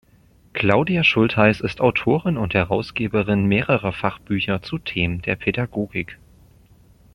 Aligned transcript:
Klaudia 0.53 1.03
Schultheis 1.03 1.59
ist 1.61 1.79
Autorin 1.79 2.35
und 2.35 2.55
Herausgeberin 2.55 3.45
mehrerer 3.45 3.91
Fachbücher 3.93 4.63
zu 4.63 4.79
Themen 4.79 5.21
der 5.21 5.35
Pädagogik. 5.35 6.17